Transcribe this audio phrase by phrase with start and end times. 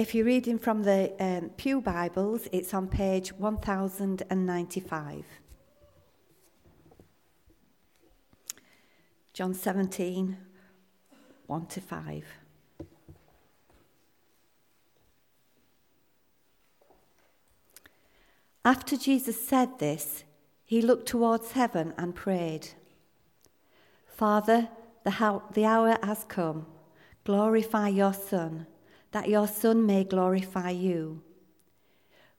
[0.00, 5.24] If you're reading from the um, Pew Bibles, it's on page 1095.
[9.34, 10.38] John 17,
[11.46, 12.24] 1 to 5.
[18.64, 20.24] After Jesus said this,
[20.64, 22.68] he looked towards heaven and prayed
[24.06, 24.70] Father,
[25.04, 26.64] the, the hour has come.
[27.24, 28.66] Glorify your Son,
[29.12, 31.22] that your Son may glorify you.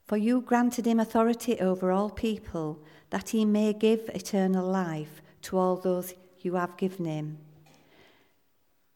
[0.06, 5.58] For you granted him authority over all people, that he may give eternal life to
[5.58, 7.38] all those you have given him.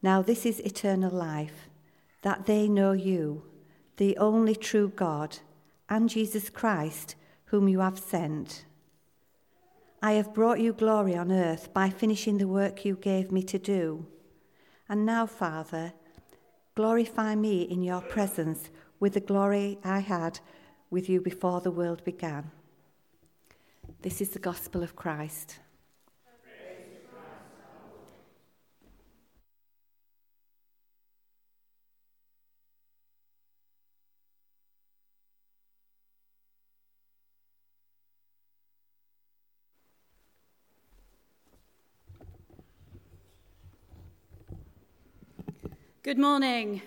[0.02, 1.70] Now, this is eternal life,
[2.22, 3.44] that they know you,
[3.98, 5.40] the only true God,
[5.90, 7.16] and Jesus Christ,
[7.46, 8.66] whom you have sent.
[10.02, 13.58] I have brought you glory on earth by finishing the work you gave me to
[13.58, 14.06] do.
[14.88, 15.94] And now, Father,
[16.76, 20.40] glorify me in your presence with the glory I had
[20.90, 22.52] with you before the world began.
[24.02, 25.60] This is the gospel of Christ.
[46.06, 46.84] Good morning.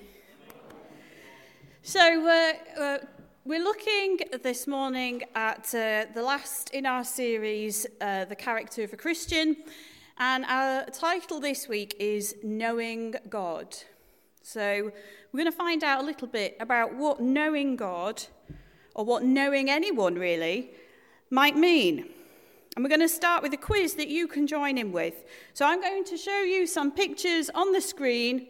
[1.82, 2.98] So, uh, uh,
[3.44, 8.92] we're looking this morning at uh, the last in our series, uh, The Character of
[8.92, 9.56] a Christian,
[10.18, 13.76] and our title this week is Knowing God.
[14.44, 14.92] So,
[15.32, 18.22] we're going to find out a little bit about what knowing God,
[18.94, 20.70] or what knowing anyone really,
[21.28, 22.08] might mean.
[22.76, 25.24] And we're going to start with a quiz that you can join in with.
[25.54, 28.46] So, I'm going to show you some pictures on the screen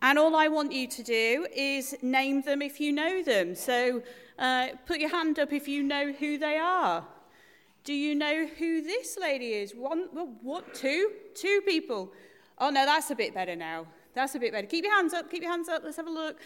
[0.00, 3.54] and all I want you to do is name them if you know them.
[3.54, 4.02] So
[4.38, 7.04] uh, put your hand up if you know who they are.
[7.84, 9.74] Do you know who this lady is?
[9.74, 11.12] One, well, what, two?
[11.34, 12.12] Two people.
[12.58, 13.86] Oh, no, that's a bit better now.
[14.14, 14.66] That's a bit better.
[14.66, 15.82] Keep your hands up, keep your hands up.
[15.84, 16.36] Let's have a look.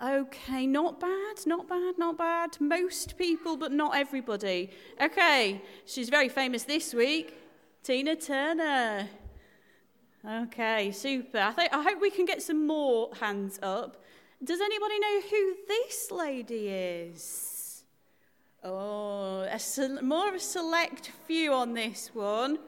[0.00, 2.56] Okay, not bad, not bad, not bad.
[2.60, 4.70] Most people, but not everybody.
[5.02, 7.36] Okay, she's very famous this week.
[7.82, 9.08] Tina Turner.
[10.26, 11.38] Okay, super.
[11.38, 14.02] I, think, I hope we can get some more hands up.
[14.42, 17.84] Does anybody know who this lady is?
[18.64, 22.58] Oh, a, more of a select few on this one.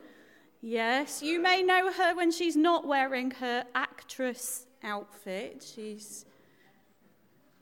[0.63, 5.69] Yes, you may know her when she's not wearing her actress outfit.
[5.75, 6.27] She's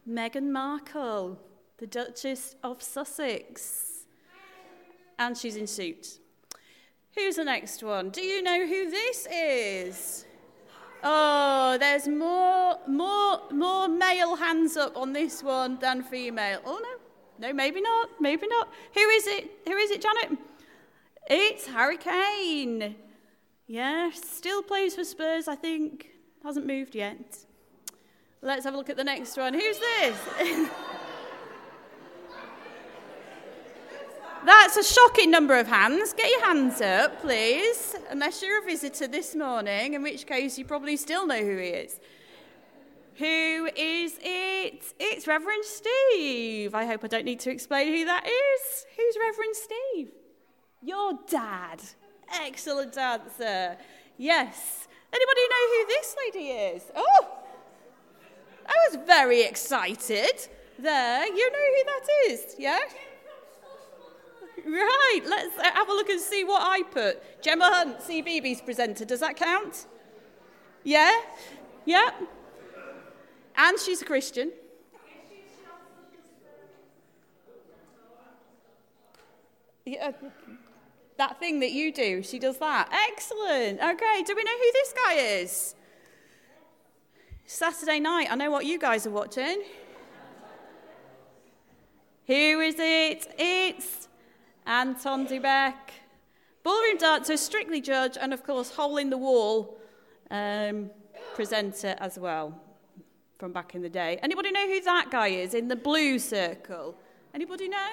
[0.09, 1.39] Meghan Markle,
[1.79, 4.05] the Duchess of Sussex.
[5.19, 6.21] And she's in suits.
[7.19, 8.11] Who's the next one?
[8.11, 10.25] Do you know who this is?
[11.03, 16.61] Oh, there's more, more, more male hands up on this one than female.
[16.65, 18.73] Oh no, no, maybe not, maybe not.
[18.95, 19.51] Who is it?
[19.67, 20.39] Who is it, Janet?
[21.29, 22.95] It's Harry Kane.
[23.67, 26.11] Yeah, still plays for Spurs, I think.
[26.45, 27.39] Hasn't moved yet.
[28.43, 29.55] Let's have a look at the next one.
[29.55, 30.71] Who's this?
[34.49, 36.15] That's a shocking number of hands.
[36.15, 37.95] Get your hands up, please.
[38.09, 41.67] Unless you're a visitor this morning, in which case you probably still know who he
[41.67, 42.01] is.
[43.17, 44.85] Who is it?
[44.99, 46.75] It's Reverend Steve.
[46.75, 48.87] I hope I don't need to explain who that is.
[48.97, 50.13] Who's Reverend Steve?
[50.81, 51.83] Your dad.
[52.41, 53.77] Excellent answer.
[54.17, 54.89] Yes.
[55.13, 56.85] Anybody know who this lady is?
[56.97, 57.27] Oh,
[58.67, 60.49] I was very excited
[60.79, 61.27] there.
[61.27, 62.79] You know who that is, yeah?
[64.67, 67.43] Right, let's uh, have a look and see what I put.
[67.43, 69.05] Gemma Hunt, CBeebies presenter.
[69.05, 69.87] Does that count?
[70.85, 71.13] Yeah?
[71.85, 72.11] Yeah?
[73.57, 74.53] And she's a Christian.
[79.85, 80.29] Yeah, uh,
[81.17, 82.91] that thing that you do, she does that.
[83.11, 83.81] Excellent.
[83.81, 85.75] Okay, do we know who this guy is?
[87.47, 89.63] Saturday night, I know what you guys are watching.
[92.27, 93.27] Who is it?
[93.39, 94.08] It's
[94.69, 95.95] Anton du Beke.
[96.63, 99.79] Ballroom dancer, Strictly Judge, and of course, Hole in the Wall
[100.31, 100.91] um,
[101.35, 102.61] presenter as well
[103.39, 104.19] from back in the day.
[104.23, 106.95] Anybody know who that guy is in the blue circle?
[107.33, 107.89] Anybody know?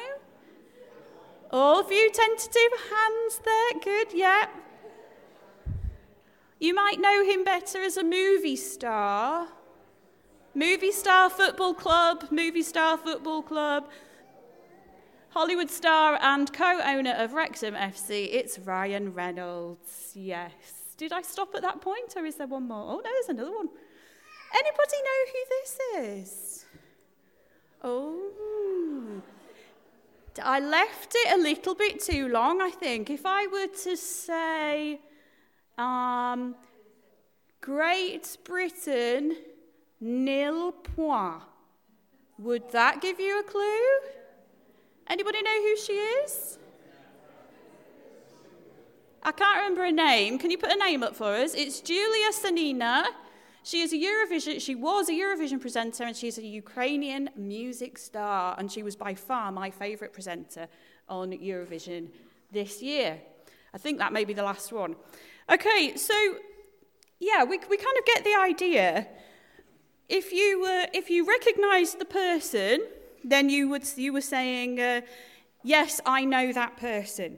[1.51, 3.79] All of you tentative hands there.
[3.81, 4.47] Good, yeah.
[6.59, 9.47] You might know him better as a movie star.
[10.53, 13.89] Movie Star Football Club, Movie Star Football Club.
[15.35, 20.11] Hollywood star and co owner of Wrexham FC, it's Ryan Reynolds.
[20.13, 20.53] Yes.
[20.95, 22.93] Did I stop at that point or is there one more?
[22.93, 23.67] Oh, no, there's another one.
[24.53, 26.65] Anybody know who this is?
[27.83, 29.21] Oh.
[30.41, 33.09] I left it a little bit too long, I think.
[33.09, 35.01] If I were to say
[35.77, 36.55] um,
[37.59, 39.35] Great Britain,
[39.99, 41.43] nil point,
[42.37, 44.23] would that give you a clue?
[45.07, 46.57] Anybody know who she is?
[49.21, 50.39] I can't remember her name.
[50.39, 51.53] Can you put a name up for us?
[51.53, 53.05] It's Julia Sanina.
[53.63, 54.61] She is a Eurovision.
[54.61, 58.55] She was a Eurovision presenter, and she's a Ukrainian music star.
[58.57, 60.67] And she was by far my favourite presenter
[61.09, 62.09] on Eurovision
[62.51, 63.19] this year.
[63.73, 64.95] I think that may be the last one.
[65.51, 66.13] Okay, so
[67.19, 69.07] yeah, we, we kind of get the idea.
[70.09, 72.85] If you uh, if you recognise the person,
[73.25, 75.01] then you would you were saying, uh,
[75.63, 77.37] yes, I know that person.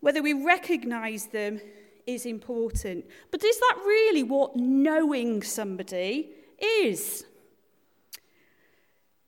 [0.00, 1.60] Whether we recognise them
[2.06, 3.06] is important.
[3.30, 6.30] But is that really what knowing somebody
[6.60, 7.24] is?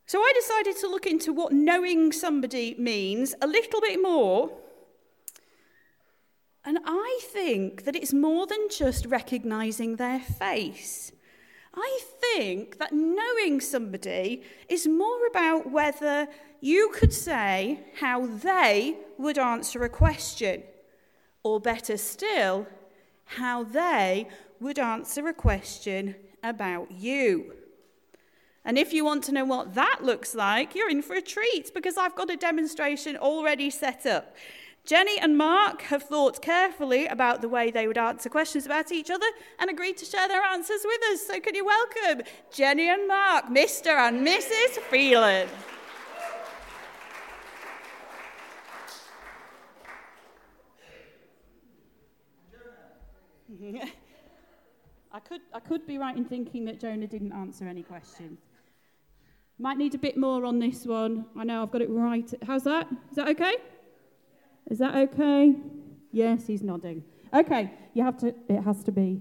[0.06, 4.50] So I decided to look into what knowing somebody means a little bit more.
[6.64, 11.12] And I think that it's more than just recognizing their face.
[11.74, 16.28] I think that knowing somebody is more about whether
[16.60, 20.62] you could say how they would answer a question.
[21.42, 22.66] Or better still,
[23.24, 24.28] how they
[24.60, 27.54] would answer a question about you.
[28.64, 31.74] And if you want to know what that looks like, you're in for a treat
[31.74, 34.36] because I've got a demonstration already set up.
[34.84, 39.10] Jenny and Mark have thought carefully about the way they would answer questions about each
[39.10, 39.26] other
[39.60, 41.24] and agreed to share their answers with us.
[41.24, 43.96] So, can you welcome Jenny and Mark, Mr.
[43.96, 44.80] and Mrs.
[44.90, 45.48] Phelan?
[55.12, 58.40] I could, I could be right in thinking that Jonah didn't answer any questions.
[59.60, 61.26] Might need a bit more on this one.
[61.38, 62.28] I know I've got it right.
[62.44, 62.88] How's that?
[63.10, 63.54] Is that okay?
[64.70, 65.54] Is that okay?
[66.12, 67.04] Yes, he's nodding.
[67.34, 69.20] Okay, you have to, it has to be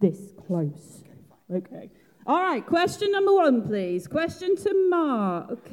[0.00, 1.04] this close.
[1.52, 1.90] Okay.
[2.26, 4.06] All right, question number one, please.
[4.06, 5.70] Question to Mark.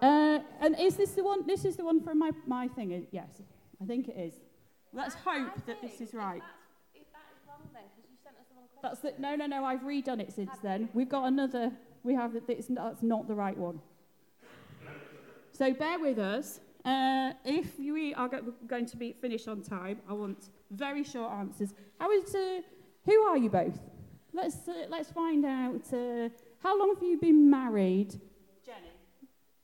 [0.00, 1.46] Uh, and is this the one?
[1.46, 3.06] This is the one from my, my thing.
[3.12, 3.40] Yes,
[3.80, 4.34] I think it is.
[4.92, 6.42] Let's hope that this is right.
[8.82, 9.64] That's the, no, no, no.
[9.64, 10.88] I've redone it since then.
[10.92, 11.70] We've got another.
[12.02, 13.80] We have it's, that's not the right one.
[15.52, 16.58] So bear with us.
[16.84, 18.28] Uh, if we are
[18.66, 21.74] going to be finished on time, I want very short answers.
[21.98, 22.34] How is?
[22.34, 22.60] Uh,
[23.04, 23.78] who are you both?
[24.32, 25.82] Let's uh, let's find out.
[25.92, 26.28] Uh,
[26.62, 28.20] how long have you been married?
[28.64, 28.92] Jenny.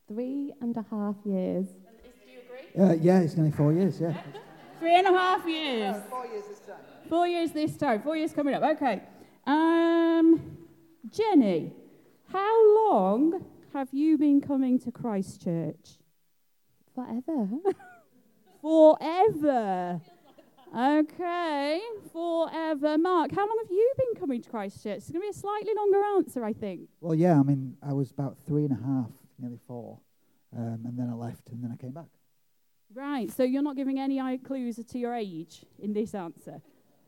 [0.06, 1.67] Three and a half years.
[1.67, 2.91] And is, do you agree?
[2.91, 4.00] Uh, yeah, it's nearly four years.
[4.00, 4.21] Yeah.
[4.79, 5.97] Three and a half years.
[5.97, 6.76] No, four years this time.
[7.09, 8.03] Four years this time.
[8.03, 8.62] Four years coming up.
[8.62, 9.03] Okay.
[9.44, 10.56] Um,
[11.11, 11.73] Jenny,
[12.31, 15.99] how long have you been coming to Christchurch?
[16.99, 17.49] Forever.
[18.61, 20.00] Forever.
[20.77, 21.81] Okay,
[22.12, 22.99] forever.
[22.99, 24.97] Mark, how long have you been coming to Christchurch?
[24.97, 26.89] It's going to be a slightly longer answer, I think.
[27.00, 30.00] Well, yeah, I mean, I was about three and a half, nearly four,
[30.55, 32.09] um, and then I left, and then I came back.
[32.93, 36.61] Right, so you're not giving any clues to your age in this answer.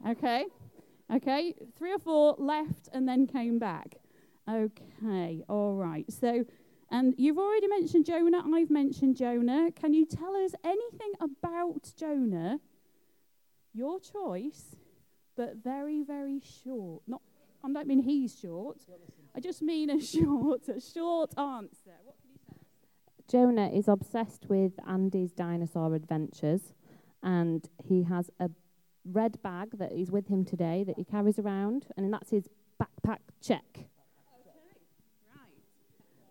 [0.08, 0.46] Okay,
[1.12, 3.96] okay, three or four left and then came back.
[4.48, 6.10] Okay, all right.
[6.10, 6.44] So,
[6.90, 9.70] and you've already mentioned Jonah, I've mentioned Jonah.
[9.72, 12.58] Can you tell us anything about Jonah?
[13.72, 14.76] Your choice,
[15.36, 17.02] but very, very short.
[17.06, 17.22] Not,
[17.62, 18.78] I don't mean he's short.
[19.34, 21.98] I just mean a short, a short answer.
[23.30, 26.74] Jonah is obsessed with Andy's dinosaur adventures,
[27.22, 28.50] and he has a
[29.04, 32.48] red bag that is with him today that he carries around, and that's his
[32.82, 33.89] backpack check.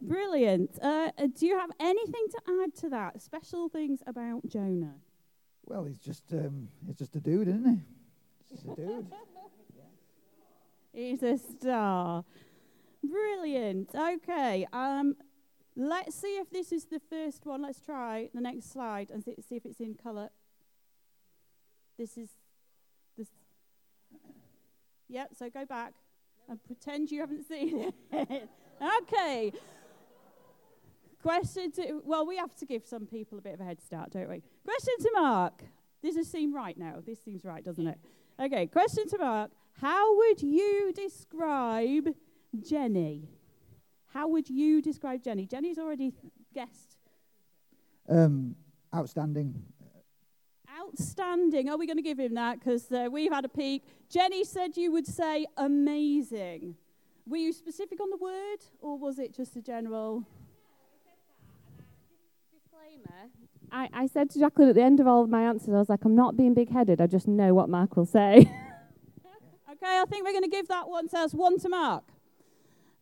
[0.01, 0.77] Brilliant.
[0.82, 3.22] Uh, do you have anything to add to that?
[3.22, 4.96] Special things about Jonah?
[5.65, 7.82] Well, he's just um, he's just a dude, isn't he?
[8.50, 9.08] He's a dude.
[10.91, 12.25] He's a star.
[13.03, 13.91] Brilliant.
[13.94, 14.65] Okay.
[14.74, 15.15] Um,
[15.82, 17.62] Let's see if this is the first one.
[17.62, 20.29] Let's try the next slide and see if it's in colour.
[21.98, 22.27] This is
[23.18, 23.29] this.
[25.08, 25.94] Yep, so go back
[26.50, 28.50] and pretend you haven't seen it.
[29.01, 29.53] okay.
[31.22, 34.12] Question to, well, we have to give some people a bit of a head start,
[34.12, 34.42] don't we?
[34.64, 35.64] Question to Mark.
[36.02, 37.02] This seem right now.
[37.06, 38.00] This seems right, doesn't it?
[38.40, 39.52] Okay, question to Mark.
[39.82, 42.16] How would you describe
[42.62, 43.28] Jenny?
[44.14, 45.46] How would you describe Jenny?
[45.46, 46.14] Jenny's already
[46.54, 46.96] guessed.
[48.08, 48.56] Um,
[48.96, 49.62] outstanding.
[50.80, 51.70] Outstanding.
[51.70, 52.60] Are we going to give him that?
[52.60, 53.84] Because uh, we've had a peek.
[54.10, 56.76] Jenny said you would say amazing.
[57.28, 60.26] were you specific on the word, or was it just a general?
[63.00, 63.29] Disclaimer.
[63.72, 65.89] I, I said to Jacqueline at the end of all of my answers, I was
[65.89, 68.38] like, I'm not being big headed, I just know what Mark will say.
[69.72, 71.08] okay, I think we're going to give that one.
[71.08, 72.03] So that's one to Mark.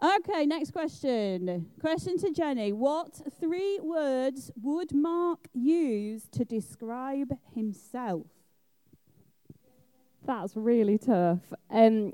[0.01, 1.68] Okay, next question.
[1.80, 2.72] Question to Jenny.
[2.72, 8.27] What three words would Mark use to describe himself?
[10.24, 11.39] That's really tough.
[11.72, 12.13] Um,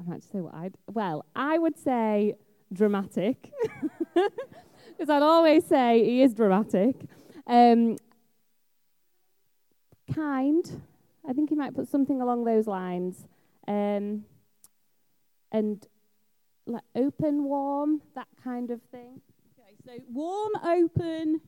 [0.00, 0.74] I might say what I'd.
[0.92, 2.34] Well, I would say
[2.72, 3.52] dramatic,
[4.96, 6.96] because I'd always say he is dramatic.
[7.46, 7.96] Um,
[10.14, 10.82] kind.
[11.28, 13.26] I think he might put something along those lines.
[13.66, 14.24] Um,
[15.50, 15.86] and
[16.66, 19.20] like open, warm, that kind of thing.
[19.58, 21.40] Okay, so warm, open,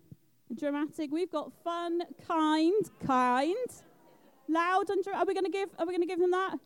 [0.54, 1.10] dramatic.
[1.10, 3.54] We've got fun, kind, kind,
[4.48, 5.70] loud, and dra- are we going to give?
[5.78, 6.58] Are we going to give them that?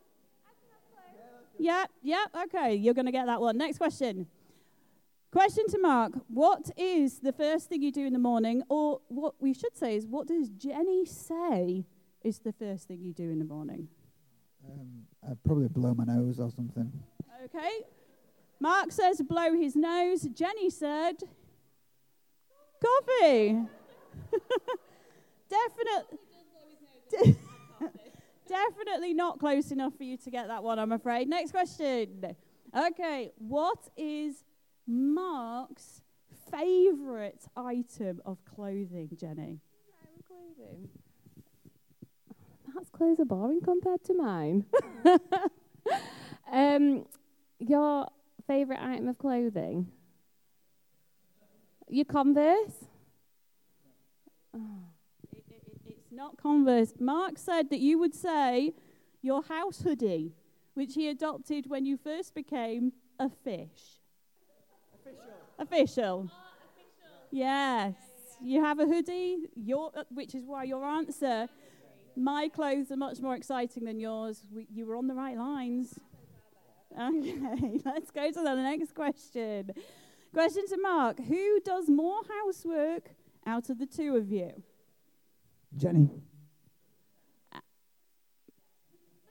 [1.58, 2.25] Yeah, yeah.
[2.44, 3.56] Okay, you're going to get that one.
[3.58, 4.26] Next question.
[5.30, 9.35] Question to Mark: What is the first thing you do in the morning, or what
[9.40, 11.85] we should say is, what does Jenny say
[12.23, 13.88] is the first thing you do in the morning?
[14.66, 16.92] Um, I'd probably blow my nose or something.
[17.44, 17.82] Okay.
[18.58, 20.23] Mark says blow his nose.
[20.23, 21.23] Jenny said
[22.82, 23.58] coffee.
[25.50, 26.18] Definitely.
[28.49, 31.28] Definitely not close enough for you to get that one, I'm afraid.
[31.28, 32.35] Next question.
[32.75, 34.44] Okay, what is
[34.88, 36.00] Mark's
[36.50, 39.61] favourite item of clothing, Jenny?
[40.26, 40.88] Clothing.
[42.75, 44.64] That's clothes are boring compared to mine.
[46.52, 47.04] um,
[47.59, 48.09] your
[48.47, 49.88] favourite item of clothing?
[51.88, 52.87] Your Converse?
[54.57, 54.61] Oh.
[55.33, 56.95] It, it, it's not Converse.
[56.99, 58.73] Mark said that you would say
[59.21, 60.33] your house hoodie,
[60.73, 63.98] which he adopted when you first became a fish.
[65.58, 66.30] Official.
[67.30, 67.94] Yes.
[68.40, 71.48] You have a hoodie, your, uh, which is why your answer,
[72.16, 74.42] my clothes are much more exciting than yours.
[74.52, 75.98] We, you were on the right lines.
[76.98, 79.72] Okay, let's go to the next question.
[80.32, 83.10] Question to Mark Who does more housework
[83.46, 84.62] out of the two of you?
[85.76, 86.08] Jenny.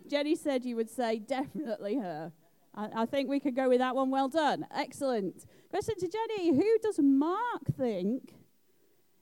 [0.07, 2.31] Jenny said you would say definitely her.
[2.75, 4.09] I, I, think we could go with that one.
[4.09, 4.65] Well done.
[4.75, 5.45] Excellent.
[5.69, 8.33] Question to Jenny Who does Mark think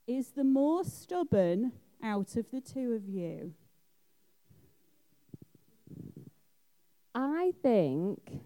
[0.08, 1.72] is the more stubborn
[2.04, 3.54] out of the two of you?
[7.16, 8.42] I think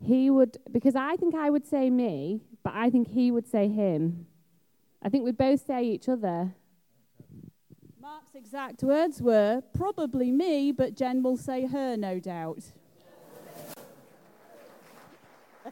[0.00, 3.68] he would, because I think I would say me, but I think he would say
[3.68, 4.26] him.
[5.02, 6.54] I think we'd both say each other.
[8.00, 12.72] Mark's exact words were probably me, but Jen will say her, no doubt.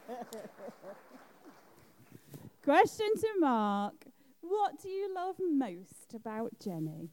[2.63, 4.05] Question to Mark
[4.41, 7.09] What do you love most about Jenny?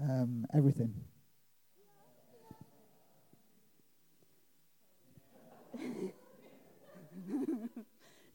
[0.00, 0.94] Um, everything.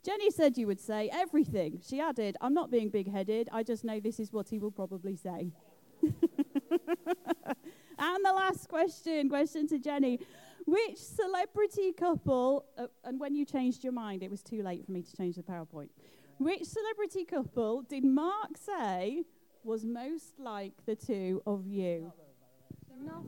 [0.03, 1.81] Jenny said you would say everything.
[1.85, 4.71] She added, I'm not being big headed, I just know this is what he will
[4.71, 5.51] probably say.
[6.01, 6.15] and
[8.25, 10.19] the last question question to Jenny.
[10.65, 14.91] Which celebrity couple, uh, and when you changed your mind, it was too late for
[14.91, 15.89] me to change the PowerPoint.
[16.37, 19.23] Which celebrity couple did Mark say
[19.63, 22.11] was most like the two of you?
[23.03, 23.23] Not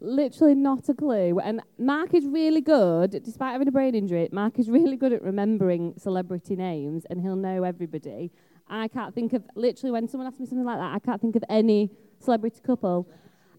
[0.00, 1.38] literally not a clue.
[1.38, 5.22] And Mark is really good, despite having a brain injury, Mark is really good at
[5.22, 8.32] remembering celebrity names and he'll know everybody.
[8.68, 11.36] I can't think of, literally, when someone asks me something like that, I can't think
[11.36, 11.90] of any
[12.20, 13.08] celebrity couple.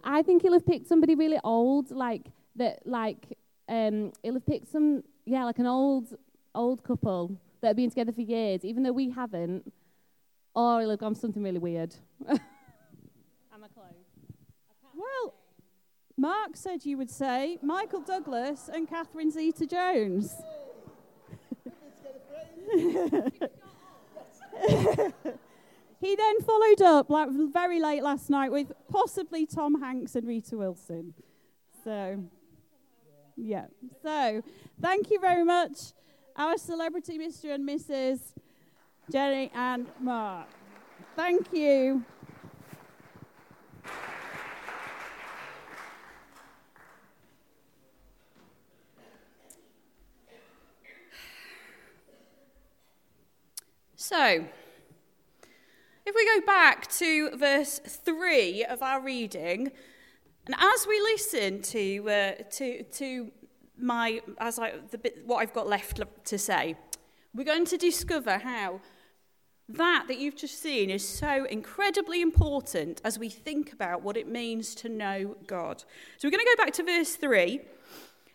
[0.04, 4.68] I think he'll have picked somebody really old, like, that, like, um, he'll have picked
[4.68, 6.16] some, yeah, like an old,
[6.54, 9.72] old couple that have been together for years, even though we haven't.
[10.54, 11.96] Or he'll have gone for something really weird.
[12.28, 12.40] I'm
[13.64, 13.84] a clue.
[14.94, 15.34] Well,
[16.18, 20.36] Mark said you would say Michael Douglas and Catherine Zeta Jones.
[26.02, 30.58] he then followed up like very late last night with possibly Tom Hanks and Rita
[30.58, 31.14] Wilson.
[31.84, 32.24] So,
[33.38, 33.66] yeah.
[34.02, 34.42] So,
[34.82, 35.94] thank you very much,
[36.36, 37.54] our celebrity Mr.
[37.54, 38.34] and Mrs.
[39.12, 40.48] Jenny and Mark.
[41.16, 42.04] Thank you.
[53.96, 54.46] So,
[56.06, 59.72] if we go back to verse 3 of our reading,
[60.46, 63.32] and as we listen to, uh, to, to
[63.78, 66.76] my, as I, the bit, what I've got left to say,
[67.34, 68.82] we're going to discover how
[69.70, 74.28] that that you've just seen is so incredibly important as we think about what it
[74.28, 75.84] means to know God.
[76.18, 77.62] So we're going to go back to verse 3.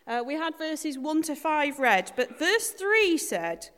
[0.06, 3.68] Uh, we had verses 1 to 5 read, but verse 3 said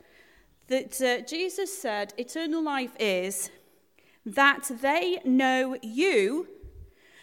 [0.67, 3.49] that uh, Jesus said, Eternal life is
[4.25, 6.47] that they know you,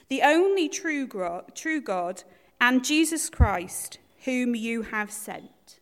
[0.09, 2.23] the only true, God,
[2.61, 5.79] and Jesus Christ, whom you have sent.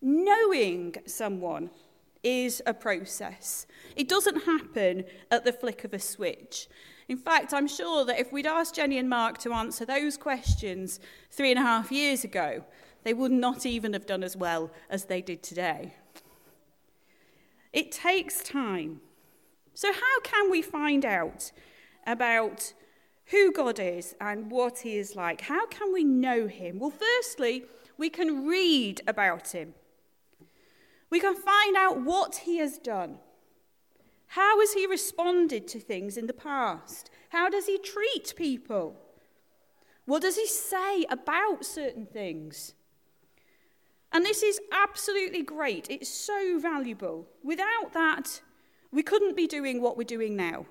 [0.00, 1.70] Knowing someone
[2.22, 3.66] is a process.
[3.96, 6.68] It doesn't happen at the flick of a switch.
[7.08, 11.00] In fact, I'm sure that if we'd asked Jenny and Mark to answer those questions
[11.30, 12.64] three and a half years ago,
[13.02, 15.94] they would not even have done as well as they did today.
[17.72, 19.00] It takes time.
[19.74, 21.50] So, how can we find out
[22.06, 22.72] about
[23.26, 25.42] who God is and what He is like?
[25.42, 26.78] How can we know Him?
[26.78, 27.64] Well, firstly,
[27.98, 29.74] we can read about Him.
[31.10, 33.18] We can find out what He has done.
[34.28, 37.10] How has He responded to things in the past?
[37.30, 38.96] How does He treat people?
[40.06, 42.74] What does He say about certain things?
[44.12, 45.88] And this is absolutely great.
[45.90, 47.26] It's so valuable.
[47.42, 48.40] Without that,
[48.94, 50.66] we couldn't be doing what we're doing now.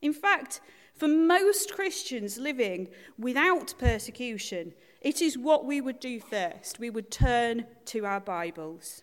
[0.00, 0.60] In fact,
[0.94, 2.88] for most Christians living
[3.18, 6.78] without persecution, it is what we would do first.
[6.78, 9.02] We would turn to our Bibles.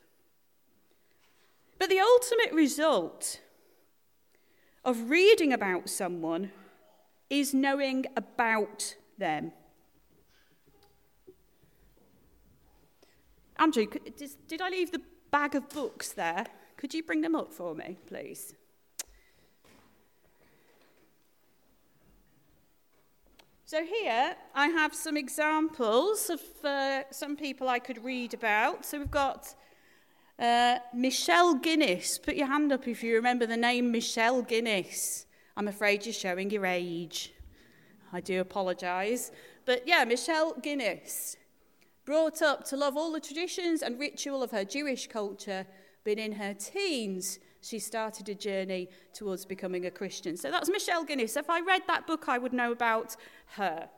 [1.78, 3.42] But the ultimate result
[4.86, 6.52] of reading about someone
[7.30, 9.52] is knowing about them.
[13.58, 13.88] Andrew,
[14.48, 16.46] did I leave the bag of books there?
[16.84, 18.56] Could you bring them up for me, please?
[23.64, 28.84] So, here I have some examples of uh, some people I could read about.
[28.84, 29.56] So, we've got
[30.38, 32.18] uh, Michele Guinness.
[32.18, 35.26] Put your hand up if you remember the name Michele Guinness.
[35.56, 37.32] I'm afraid you're showing your age.
[38.12, 39.32] I do apologise.
[39.64, 41.38] But yeah, Michele Guinness.
[42.04, 45.66] Brought up to love all the traditions and ritual of her Jewish culture,
[46.04, 50.36] but in her teens, she started a journey towards becoming a Christian.
[50.36, 51.38] So that's Michele Guinness.
[51.38, 53.16] If I read that book, I would know about
[53.56, 53.90] her.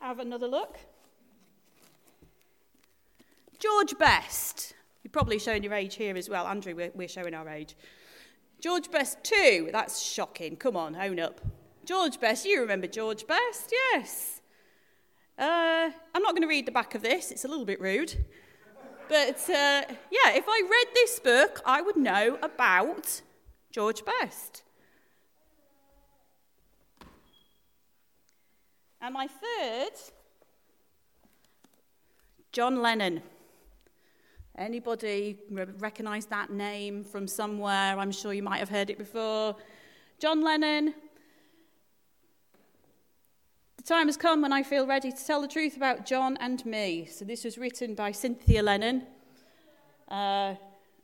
[0.00, 0.78] Have another look.
[3.58, 4.72] George Best.
[5.02, 6.46] You're probably showing your age here as well.
[6.46, 7.76] Andrew, we're, we're showing our age.
[8.60, 9.68] George Best, too.
[9.72, 10.56] That's shocking.
[10.56, 11.40] Come on, own up.
[11.84, 13.72] George Best, you remember George Best?
[13.72, 14.40] Yes.
[15.38, 18.14] Uh, I'm not going to read the back of this, it's a little bit rude.
[19.10, 23.22] But uh, yeah, if I read this book, I would know about
[23.72, 24.62] George Best.
[29.00, 29.90] And my third,
[32.52, 33.20] John Lennon.
[34.56, 37.98] Anybody recognize that name from somewhere?
[37.98, 39.56] I'm sure you might have heard it before.
[40.20, 40.94] John Lennon.
[43.80, 46.62] The time has come when I feel ready to tell the truth about John and
[46.66, 47.06] me.
[47.06, 49.06] So, this was written by Cynthia Lennon.
[50.06, 50.56] Uh,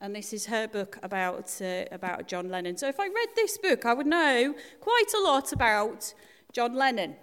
[0.02, 2.76] and this is her book about, uh, about John Lennon.
[2.76, 6.12] So, if I read this book, I would know quite a lot about
[6.52, 7.16] John Lennon.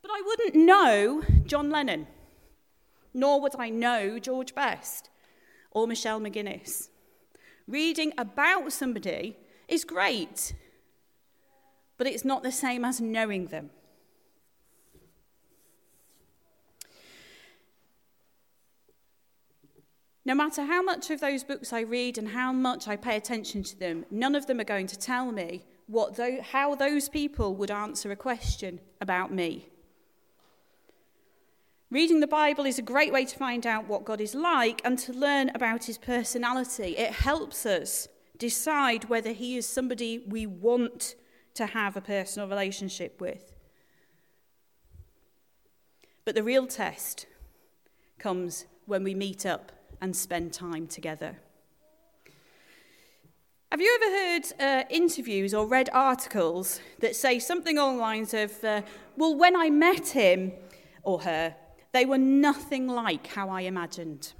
[0.00, 2.06] But I wouldn't know John Lennon,
[3.12, 5.10] nor would I know George Best
[5.72, 6.88] or Michelle McGuinness.
[7.68, 9.36] Reading about somebody
[9.68, 10.54] is great
[12.00, 13.68] but it's not the same as knowing them.
[20.24, 23.62] No matter how much of those books I read and how much I pay attention
[23.64, 27.54] to them, none of them are going to tell me what th- how those people
[27.56, 29.68] would answer a question about me.
[31.90, 34.98] Reading the Bible is a great way to find out what God is like and
[35.00, 36.96] to learn about his personality.
[36.96, 38.08] It helps us
[38.38, 41.14] decide whether he is somebody we want
[41.54, 43.52] to have a personal relationship with.
[46.24, 47.26] But the real test
[48.18, 51.38] comes when we meet up and spend time together.
[53.72, 58.34] Have you ever heard uh, interviews or read articles that say something along the lines
[58.34, 58.82] of, uh,
[59.16, 60.52] well, when I met him
[61.04, 61.54] or her,
[61.92, 64.32] they were nothing like how I imagined?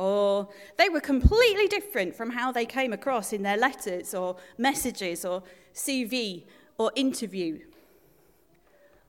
[0.00, 5.26] Or they were completely different from how they came across in their letters or messages
[5.26, 5.42] or
[5.74, 6.44] CV
[6.78, 7.58] or interview.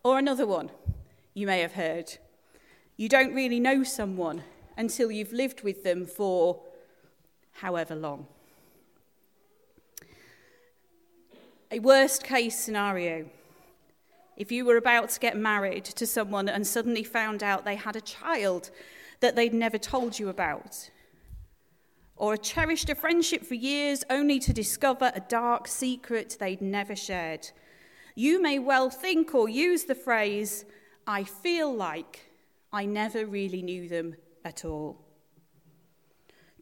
[0.04, 0.70] Or another one
[1.34, 2.18] you may have heard.
[2.98, 4.44] You don't really know someone
[4.76, 6.62] until you've lived with them for
[7.54, 8.28] however long.
[11.72, 13.28] A worst case scenario
[14.36, 17.96] if you were about to get married to someone and suddenly found out they had
[17.96, 18.72] a child
[19.22, 20.90] that they'd never told you about,
[22.16, 27.50] or cherished a friendship for years only to discover a dark secret they'd never shared.
[28.14, 30.66] You may well think or use the phrase,
[31.08, 32.32] I feel like
[32.74, 35.06] I never really knew them at all.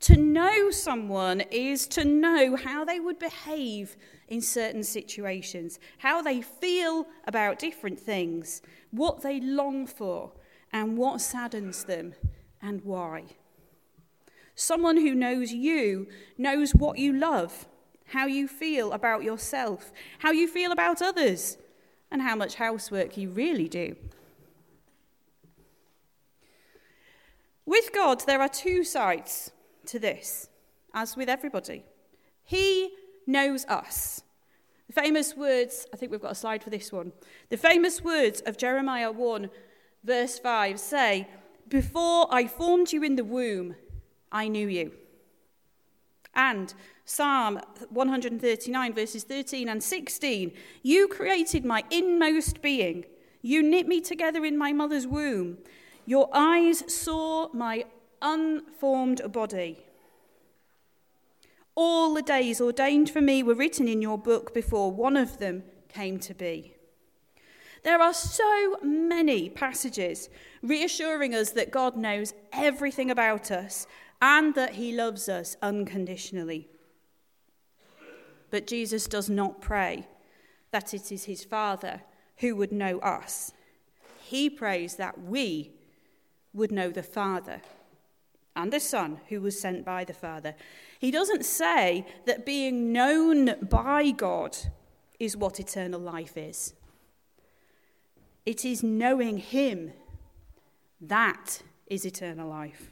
[0.02, 3.98] To know someone is to know how they would behave
[4.30, 10.32] in certain situations, how they feel about different things, what they long for,
[10.72, 12.13] and what saddens them,
[12.62, 13.24] and why.
[14.56, 17.67] Someone who knows you knows what you love,
[18.08, 21.58] how you feel about yourself, how you feel about others,
[22.12, 23.95] and how much housework you really do.
[27.65, 29.52] With God, there are two sides
[29.86, 30.50] to this,
[30.93, 31.86] as with everybody.
[32.43, 32.89] He
[33.28, 34.24] knows us.
[34.88, 37.12] The famous words, I think we've got a slide for this one.
[37.50, 39.52] The famous words of Jeremiah 1,
[40.04, 41.28] verse 5 say,
[41.70, 43.76] Before I formed you in the womb,
[44.32, 44.92] I knew you.
[46.34, 46.74] And
[47.06, 50.52] Psalm 139, verses 13 and 16
[50.82, 53.06] You created my inmost being.
[53.42, 55.60] You knit me together in my mother's womb.
[56.06, 57.86] Your eyes saw my
[58.22, 59.86] unformed body.
[61.76, 65.64] All the days ordained for me were written in your book before one of them
[65.88, 66.76] came to be.
[67.84, 70.30] There are so many passages
[70.62, 73.88] reassuring us that God knows everything about us
[74.22, 76.68] and that he loves us unconditionally.
[78.52, 80.08] But Jesus does not pray
[80.72, 82.02] that it is his Father
[82.38, 83.54] who would know us.
[84.22, 85.72] He prays that we
[86.54, 87.62] would know the Father
[88.56, 90.56] and the Son who was sent by the Father.
[91.00, 94.58] He doesn't say that being known by God
[95.20, 96.74] is what eternal life is.
[98.50, 99.94] It is knowing Him.
[101.00, 102.90] That is eternal life.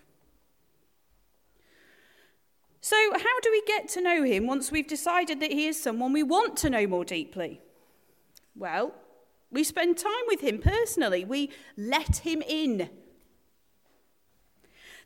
[2.80, 6.14] So, how do we get to know Him once we've decided that He is someone
[6.14, 7.60] we want to know more deeply?
[8.56, 8.94] Well,
[9.50, 12.92] we spend time with Him personally, we let Him in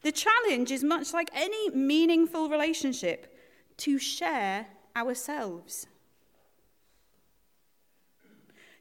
[0.02, 3.38] the challenge is much like any meaningful relationship
[3.78, 5.88] to share ourselves.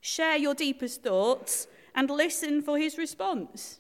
[0.01, 3.79] Share your deepest thoughts and listen for his response.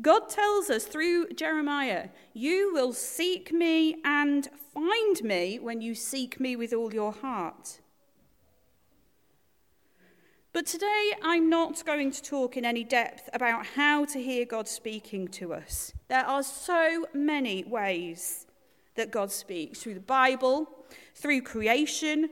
[0.00, 6.40] God tells us through Jeremiah, You will seek me and find me when you seek
[6.40, 7.80] me with all your heart.
[10.52, 14.68] But today, I'm not going to talk in any depth about how to hear God
[14.68, 15.94] speaking to us.
[16.08, 18.46] There are so many ways
[18.96, 20.68] that God speaks through the Bible,
[21.14, 22.28] through creation,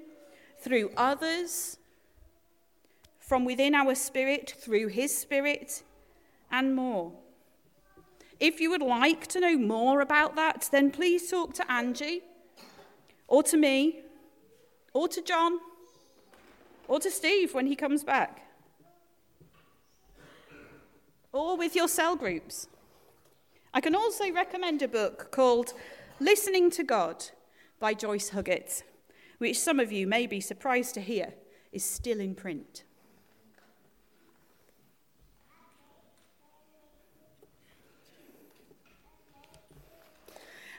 [0.59, 1.79] through others,
[3.31, 5.85] from within our spirit, through His Spirit,
[6.51, 7.13] and more.
[8.41, 12.23] If you would like to know more about that, then please talk to Angie,
[13.29, 14.01] or to me,
[14.93, 15.61] or to John
[16.89, 18.49] or to Steve when he comes back,
[21.33, 22.67] or with your cell groups.
[23.73, 25.73] I can also recommend a book called
[26.19, 27.27] Listening to God
[27.79, 28.83] by Joyce Huggett,
[29.39, 31.35] which some of you may be surprised to hear
[31.71, 32.83] is still in print.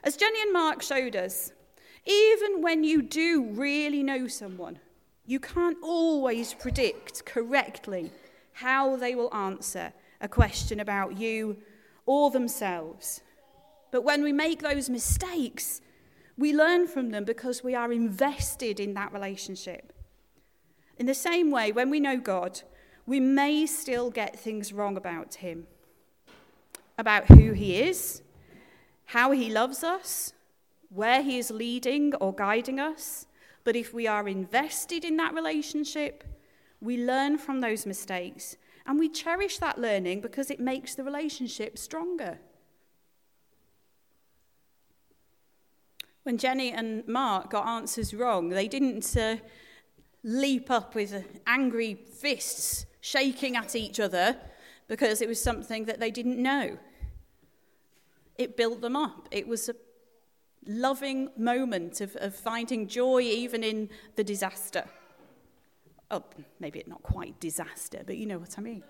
[0.03, 1.51] As Jenny and Mark showed us,
[2.05, 4.79] even when you do really know someone,
[5.25, 8.11] you can't always predict correctly
[8.53, 11.57] how they will answer a question about you
[12.05, 13.21] or themselves.
[13.91, 15.81] But when we make those mistakes,
[16.37, 19.93] we learn from them because we are invested in that relationship.
[20.97, 22.61] In the same way, when we know God,
[23.05, 25.67] we may still get things wrong about Him,
[26.97, 28.21] about who He is,
[29.13, 30.33] how He loves us,
[30.89, 33.25] where He is leading or guiding us,
[33.63, 36.23] but if we are invested in that relationship,
[36.79, 41.77] we learn from those mistakes and we cherish that learning because it makes the relationship
[41.77, 42.39] stronger.
[46.23, 49.37] When Jenny and Mark got answers wrong, they didn't uh,
[50.23, 54.37] leap up with angry fists shaking at each other
[54.87, 56.77] because it was something that they didn't know.
[58.41, 59.27] It built them up.
[59.29, 59.75] It was a
[60.65, 64.85] loving moment of, of finding joy even in the disaster.
[66.09, 66.23] Oh,
[66.59, 68.83] maybe it's not quite disaster, but you know what I mean.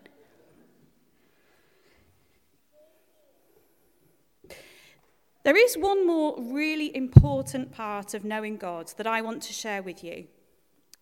[5.43, 9.83] There is one more really important part of knowing God that I want to share
[9.83, 10.27] with you,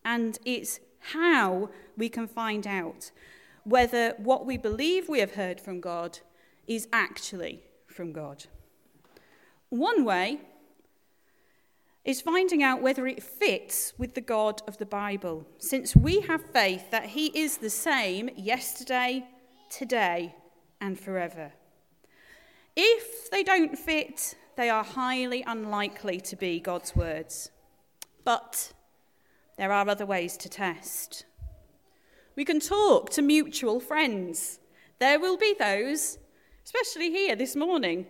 [0.03, 0.79] and it's
[1.13, 3.11] how we can find out
[3.63, 6.17] whether what we believe we have heard from God
[6.67, 7.68] is actually
[7.99, 8.45] from God.
[9.67, 10.39] One way
[12.05, 16.53] is finding out whether it fits with the God of the Bible, since we have
[16.53, 19.27] faith that He is the same yesterday,
[19.69, 20.33] today,
[20.79, 21.51] and forever.
[22.77, 27.51] If they don't fit, they are highly unlikely to be God's words.
[28.23, 28.71] But
[29.57, 31.25] there are other ways to test.
[32.37, 34.61] We can talk to mutual friends.
[34.99, 36.17] There will be those,
[36.69, 38.05] especially here this morning,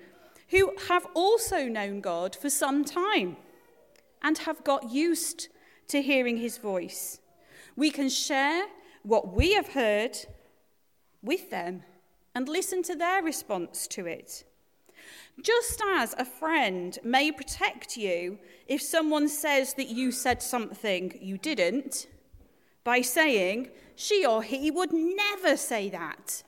[0.49, 3.37] who have also known God for some time
[4.21, 5.47] and have got used
[5.87, 7.21] to hearing his voice.
[7.77, 8.65] We can share
[9.03, 10.17] what we have heard
[11.23, 11.83] with them
[12.35, 14.43] and listen to their response to it.
[15.41, 21.37] Just as a friend may protect you if someone says that you said something you
[21.37, 22.07] didn't,
[22.83, 26.43] by saying, she or he would never say that.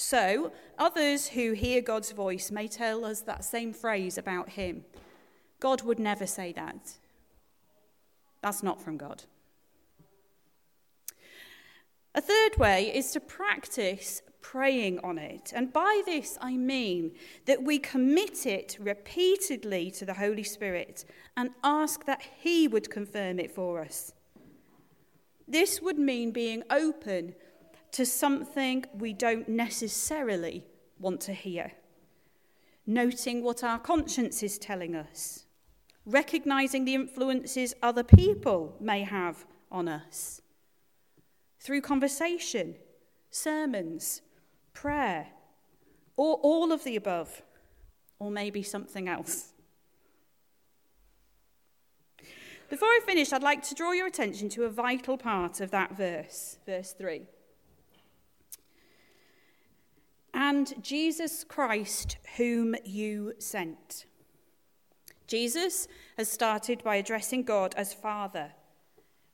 [0.00, 4.86] So, others who hear God's voice may tell us that same phrase about him.
[5.60, 6.94] God would never say that.
[8.40, 9.24] That's not from God.
[12.14, 15.52] A third way is to practice praying on it.
[15.54, 17.12] And by this, I mean
[17.44, 21.04] that we commit it repeatedly to the Holy Spirit
[21.36, 24.14] and ask that He would confirm it for us.
[25.46, 27.34] This would mean being open
[27.92, 30.64] to something we don't necessarily
[30.98, 31.72] want to hear,
[32.86, 35.46] noting what our conscience is telling us,
[36.04, 40.40] recognizing the influences other people may have on us
[41.58, 42.74] through conversation,
[43.30, 44.22] sermons,
[44.72, 45.28] prayer,
[46.16, 47.42] or all of the above,
[48.18, 49.52] or maybe something else.
[52.68, 55.96] Before I finish, I'd like to draw your attention to a vital part of that
[55.96, 57.22] verse, verse 3.
[60.32, 64.06] And Jesus Christ, whom you sent.
[65.26, 68.52] Jesus has started by addressing God as Father,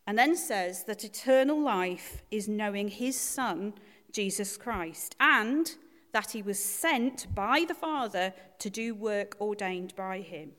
[0.06, 3.74] and then says that eternal life is knowing his Son,
[4.12, 5.74] Jesus Christ, and
[6.12, 10.52] that he was sent by the Father to do work ordained by him.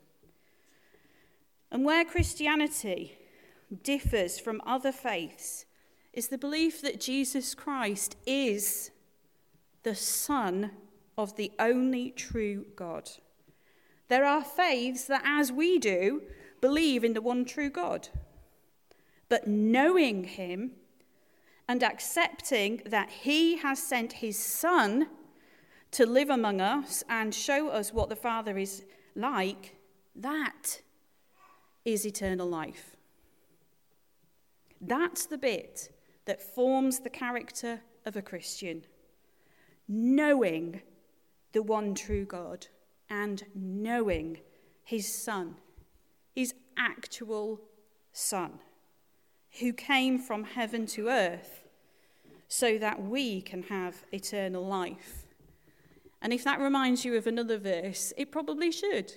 [1.71, 3.17] And where Christianity
[3.83, 5.65] differs from other faiths
[6.13, 8.91] is the belief that Jesus Christ is
[9.87, 10.71] the Son
[11.17, 13.09] of the only true God.
[14.09, 16.23] There are faiths that, as we do,
[16.59, 18.09] believe in the one true God.
[19.29, 20.71] But knowing Him
[21.69, 25.07] and accepting that He has sent His Son
[25.91, 28.83] to live among us and show us what the Father is
[29.15, 29.77] like,
[30.17, 30.81] that
[31.85, 32.97] is eternal life.
[34.81, 35.95] That's the bit
[36.25, 38.83] that forms the character of a Christian.
[39.87, 40.81] Knowing
[41.53, 42.67] the one true God
[43.09, 44.39] and knowing
[44.83, 45.55] his Son,
[46.33, 47.61] his actual
[48.11, 48.59] Son,
[49.59, 51.63] who came from heaven to earth
[52.47, 55.25] so that we can have eternal life.
[56.21, 59.13] And if that reminds you of another verse, it probably should.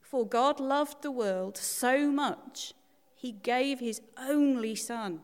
[0.00, 2.74] For God loved the world so much,
[3.14, 5.20] he gave his only Son,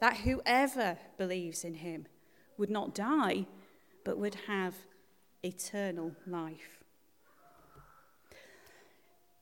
[0.00, 2.06] that whoever believes in him
[2.58, 3.46] would not die,
[4.04, 4.74] but would have
[5.42, 6.82] eternal life.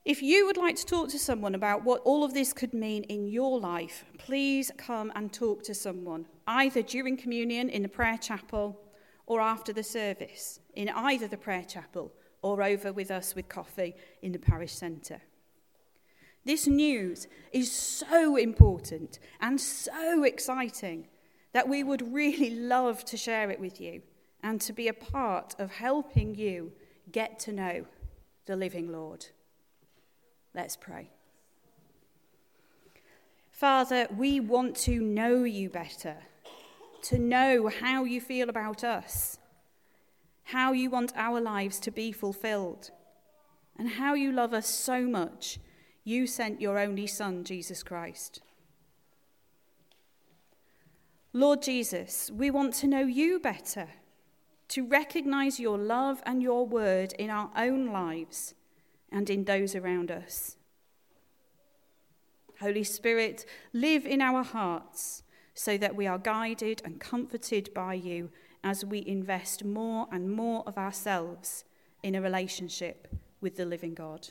[0.03, 3.03] If you would like to talk to someone about what all of this could mean
[3.03, 8.17] in your life, please come and talk to someone, either during communion in the prayer
[8.17, 8.81] chapel
[9.27, 13.93] or after the service, in either the prayer chapel or over with us with coffee
[14.23, 15.21] in the parish centre.
[16.43, 21.07] This news is so important and so exciting
[21.53, 24.01] that we would really love to share it with you
[24.43, 26.71] and to be a part of helping you
[27.11, 27.85] get to know
[28.45, 29.27] the living Lord.
[30.53, 31.09] Let's pray.
[33.51, 36.17] Father, we want to know you better,
[37.03, 39.37] to know how you feel about us
[40.51, 42.91] how you want our lives to be fulfilled,
[43.77, 45.59] and how you love us so much,
[46.03, 48.41] you sent your only Son, Jesus Christ.
[51.33, 53.87] Lord Jesus, we want to know you better,
[54.71, 58.55] to recognize your love and your word in our own lives
[59.11, 60.55] and in those around us.
[62.61, 68.29] Holy Spirit, live in our hearts so that we are guided and comforted by you
[68.63, 71.65] as we invest more and more of ourselves
[72.01, 73.07] in a relationship
[73.41, 74.29] with the living God.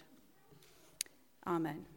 [1.46, 1.89] Amen.